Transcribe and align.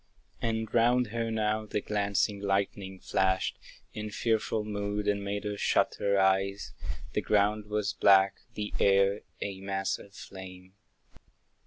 And 0.41 0.73
round 0.73 1.09
her 1.11 1.29
now 1.29 1.67
the 1.67 1.79
glancing 1.79 2.39
lightning 2.39 2.99
flashed 2.99 3.59
In 3.93 4.09
fearful 4.09 4.63
mood, 4.63 5.07
and 5.07 5.23
made 5.23 5.43
her 5.43 5.57
shut 5.59 5.97
her 5.99 6.19
eyes; 6.19 6.73
The 7.13 7.21
ground 7.21 7.67
was 7.67 7.93
black, 7.93 8.37
the 8.55 8.73
air 8.79 9.21
a 9.43 9.61
mass 9.61 9.99
of 9.99 10.15
flame. 10.15 10.73